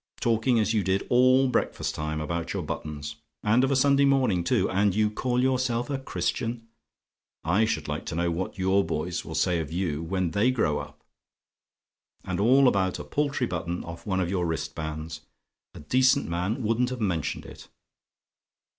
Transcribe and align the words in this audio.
Talking 0.19 0.57
as 0.57 0.73
you 0.73 0.83
did 0.83 1.05
all 1.09 1.47
breakfast 1.47 1.93
time 1.93 2.19
about 2.19 2.53
your 2.53 2.63
buttons! 2.63 3.17
And 3.43 3.63
of 3.63 3.69
a 3.69 3.75
Sunday 3.75 4.03
morning, 4.03 4.43
too! 4.43 4.67
And 4.67 4.95
you 4.95 5.11
call 5.11 5.39
yourself 5.39 5.91
a 5.91 5.99
Christian! 5.99 6.67
I 7.43 7.65
should 7.65 7.87
like 7.87 8.07
to 8.07 8.15
know 8.15 8.31
what 8.31 8.57
your 8.57 8.83
boys 8.83 9.23
will 9.23 9.35
say 9.35 9.59
of 9.59 9.71
you 9.71 10.01
when 10.01 10.31
they 10.31 10.49
grow 10.49 10.79
up? 10.79 11.03
And 12.23 12.39
all 12.39 12.67
about 12.67 12.97
a 12.97 13.03
paltry 13.03 13.45
button 13.45 13.83
off 13.83 14.07
one 14.07 14.19
of 14.19 14.31
your 14.31 14.47
wristbands! 14.47 15.21
A 15.75 15.79
decent 15.81 16.27
man 16.27 16.63
wouldn't 16.63 16.89
have 16.89 16.99
mentioned 16.99 17.45
it. 17.45 17.67